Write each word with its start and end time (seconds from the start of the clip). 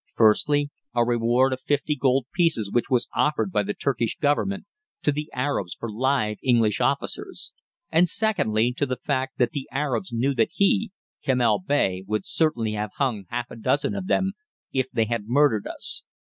Firstly, 0.15 0.71
a 0.95 1.05
reward 1.05 1.53
of 1.53 1.61
50 1.61 1.95
gold 1.95 2.25
pieces 2.33 2.71
which 2.71 2.89
was 2.89 3.07
offered 3.15 3.51
by 3.51 3.61
the 3.61 3.75
Turkish 3.75 4.17
Government 4.17 4.65
to 5.03 5.11
the 5.11 5.29
Arabs 5.31 5.75
for 5.79 5.91
live 5.91 6.37
English 6.41 6.81
officers, 6.81 7.53
and 7.91 8.09
secondly, 8.09 8.73
to 8.77 8.87
the 8.87 8.97
fact 8.97 9.37
that 9.37 9.51
the 9.51 9.69
Arabs 9.71 10.11
knew 10.11 10.33
that 10.33 10.49
he 10.53 10.89
(Kemal 11.23 11.59
Bey) 11.59 12.03
would 12.07 12.25
certainly 12.25 12.71
have 12.71 12.93
hung 12.95 13.25
half 13.29 13.51
a 13.51 13.55
dozen 13.55 13.93
of 13.93 14.07
them 14.07 14.31
if 14.73 14.89
they 14.89 15.05
had 15.05 15.27
murdered 15.29 15.67
us. 15.67 16.01